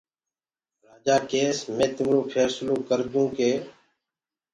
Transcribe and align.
رآجآ 0.85 1.15
ڪيس 1.29 1.57
مي 1.75 1.87
تِمرو 1.95 2.21
ڦيسلو 2.31 2.75
ڪردونٚ 2.87 3.33
ڪي 3.37 3.51